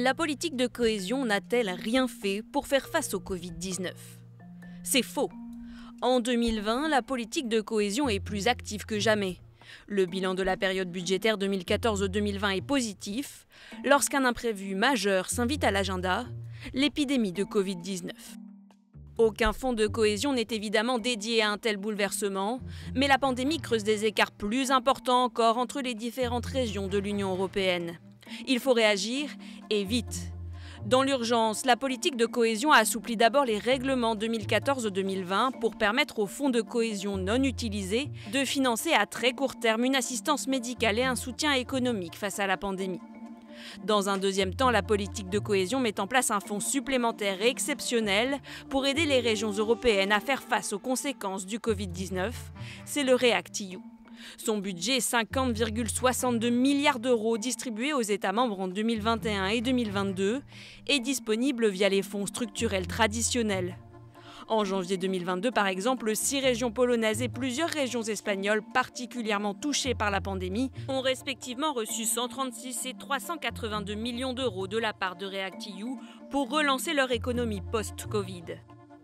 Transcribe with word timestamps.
La 0.00 0.14
politique 0.14 0.54
de 0.54 0.68
cohésion 0.68 1.24
n'a-t-elle 1.24 1.70
rien 1.70 2.06
fait 2.06 2.44
pour 2.52 2.68
faire 2.68 2.88
face 2.88 3.14
au 3.14 3.18
Covid-19 3.18 3.90
C'est 4.84 5.02
faux. 5.02 5.28
En 6.02 6.20
2020, 6.20 6.88
la 6.88 7.02
politique 7.02 7.48
de 7.48 7.60
cohésion 7.60 8.08
est 8.08 8.20
plus 8.20 8.46
active 8.46 8.86
que 8.86 9.00
jamais. 9.00 9.38
Le 9.88 10.06
bilan 10.06 10.34
de 10.34 10.44
la 10.44 10.56
période 10.56 10.88
budgétaire 10.88 11.36
2014-2020 11.36 12.58
est 12.58 12.60
positif 12.64 13.48
lorsqu'un 13.84 14.24
imprévu 14.24 14.76
majeur 14.76 15.30
s'invite 15.30 15.64
à 15.64 15.72
l'agenda, 15.72 16.26
l'épidémie 16.74 17.32
de 17.32 17.42
Covid-19. 17.42 18.12
Aucun 19.18 19.52
fonds 19.52 19.72
de 19.72 19.88
cohésion 19.88 20.32
n'est 20.32 20.46
évidemment 20.52 21.00
dédié 21.00 21.42
à 21.42 21.50
un 21.50 21.58
tel 21.58 21.76
bouleversement, 21.76 22.60
mais 22.94 23.08
la 23.08 23.18
pandémie 23.18 23.58
creuse 23.58 23.82
des 23.82 24.04
écarts 24.04 24.30
plus 24.30 24.70
importants 24.70 25.24
encore 25.24 25.58
entre 25.58 25.80
les 25.80 25.96
différentes 25.96 26.46
régions 26.46 26.86
de 26.86 26.98
l'Union 26.98 27.32
européenne. 27.32 27.98
Il 28.46 28.60
faut 28.60 28.72
réagir 28.72 29.30
et 29.70 29.84
vite. 29.84 30.32
Dans 30.86 31.02
l'urgence, 31.02 31.66
la 31.66 31.76
politique 31.76 32.16
de 32.16 32.24
cohésion 32.24 32.72
a 32.72 32.78
assoupli 32.78 33.16
d'abord 33.16 33.44
les 33.44 33.58
règlements 33.58 34.14
2014-2020 34.14 35.58
pour 35.60 35.76
permettre 35.76 36.18
aux 36.20 36.26
fonds 36.26 36.50
de 36.50 36.60
cohésion 36.60 37.16
non 37.16 37.42
utilisés 37.42 38.08
de 38.32 38.44
financer 38.44 38.92
à 38.92 39.04
très 39.06 39.32
court 39.32 39.58
terme 39.58 39.84
une 39.84 39.96
assistance 39.96 40.46
médicale 40.46 40.98
et 40.98 41.04
un 41.04 41.16
soutien 41.16 41.52
économique 41.52 42.16
face 42.16 42.38
à 42.38 42.46
la 42.46 42.56
pandémie. 42.56 43.00
Dans 43.84 44.08
un 44.08 44.18
deuxième 44.18 44.54
temps, 44.54 44.70
la 44.70 44.82
politique 44.82 45.28
de 45.28 45.38
cohésion 45.38 45.80
met 45.80 46.00
en 46.00 46.06
place 46.06 46.30
un 46.30 46.40
fonds 46.40 46.60
supplémentaire 46.60 47.42
exceptionnel 47.42 48.38
pour 48.70 48.86
aider 48.86 49.04
les 49.04 49.20
régions 49.20 49.50
européennes 49.50 50.12
à 50.12 50.20
faire 50.20 50.42
face 50.42 50.72
aux 50.72 50.78
conséquences 50.78 51.44
du 51.44 51.58
Covid-19. 51.58 52.30
C'est 52.84 53.02
le 53.02 53.14
REACT-EU. 53.14 53.78
Son 54.36 54.58
budget 54.58 54.96
est 54.96 55.12
50,62 55.12 56.50
milliards 56.50 57.00
d'euros 57.00 57.38
distribués 57.38 57.92
aux 57.92 58.02
États 58.02 58.32
membres 58.32 58.60
en 58.60 58.68
2021 58.68 59.46
et 59.48 59.60
2022 59.60 60.42
et 60.86 61.00
disponible 61.00 61.68
via 61.68 61.88
les 61.88 62.02
fonds 62.02 62.26
structurels 62.26 62.86
traditionnels. 62.86 63.76
En 64.50 64.64
janvier 64.64 64.96
2022, 64.96 65.50
par 65.50 65.66
exemple, 65.66 66.16
six 66.16 66.40
régions 66.40 66.70
polonaises 66.70 67.20
et 67.20 67.28
plusieurs 67.28 67.68
régions 67.68 68.02
espagnoles 68.02 68.62
particulièrement 68.72 69.52
touchées 69.52 69.94
par 69.94 70.10
la 70.10 70.22
pandémie 70.22 70.70
ont 70.88 71.02
respectivement 71.02 71.74
reçu 71.74 72.06
136 72.06 72.86
et 72.86 72.94
382 72.94 73.94
millions 73.94 74.32
d'euros 74.32 74.66
de 74.66 74.78
la 74.78 74.94
part 74.94 75.16
de 75.16 75.26
REACT-EU 75.26 75.98
pour 76.30 76.48
relancer 76.48 76.94
leur 76.94 77.12
économie 77.12 77.60
post-Covid. 77.60 78.56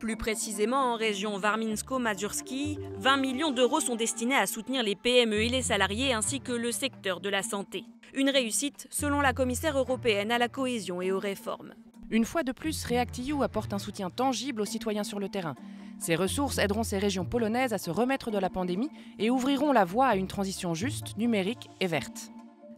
Plus 0.04 0.18
précisément, 0.18 0.92
en 0.92 0.96
région 0.96 1.38
Warminsko-Mazurski, 1.38 2.78
20 2.98 3.16
millions 3.16 3.52
d'euros 3.52 3.80
sont 3.80 3.96
destinés 3.96 4.36
à 4.36 4.46
soutenir 4.46 4.82
les 4.82 4.96
PME 4.96 5.44
et 5.44 5.48
les 5.48 5.62
salariés 5.62 6.12
ainsi 6.12 6.42
que 6.42 6.52
le 6.52 6.72
secteur 6.72 7.20
de 7.20 7.30
la 7.30 7.42
santé. 7.42 7.84
Une 8.12 8.28
réussite 8.28 8.86
selon 8.90 9.22
la 9.22 9.32
commissaire 9.32 9.78
européenne 9.78 10.30
à 10.30 10.36
la 10.36 10.48
cohésion 10.48 11.00
et 11.00 11.10
aux 11.10 11.18
réformes. 11.18 11.72
Une 12.10 12.26
fois 12.26 12.42
de 12.42 12.52
plus, 12.52 12.84
REACT-EU 12.84 13.42
apporte 13.42 13.72
un 13.72 13.78
soutien 13.78 14.10
tangible 14.10 14.60
aux 14.60 14.66
citoyens 14.66 15.04
sur 15.04 15.20
le 15.20 15.30
terrain. 15.30 15.54
Ces 15.98 16.16
ressources 16.16 16.58
aideront 16.58 16.82
ces 16.82 16.98
régions 16.98 17.24
polonaises 17.24 17.72
à 17.72 17.78
se 17.78 17.90
remettre 17.90 18.30
de 18.30 18.36
la 18.36 18.50
pandémie 18.50 18.90
et 19.18 19.30
ouvriront 19.30 19.72
la 19.72 19.86
voie 19.86 20.08
à 20.08 20.16
une 20.16 20.28
transition 20.28 20.74
juste, 20.74 21.16
numérique 21.16 21.70
et 21.80 21.86
verte. 21.86 22.30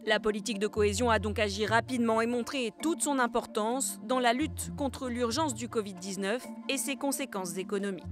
La 0.07 0.21
politique 0.21 0.57
de 0.57 0.67
cohésion 0.67 1.09
a 1.09 1.19
donc 1.19 1.37
agi 1.37 1.65
rapidement 1.65 2.21
et 2.21 2.27
montré 2.27 2.71
toute 2.81 3.01
son 3.01 3.19
importance 3.19 3.99
dans 4.05 4.21
la 4.21 4.31
lutte 4.31 4.71
contre 4.77 5.09
l'urgence 5.09 5.53
du 5.53 5.67
Covid-19 5.67 6.39
et 6.69 6.77
ses 6.77 6.95
conséquences 6.95 7.57
économiques. 7.57 8.05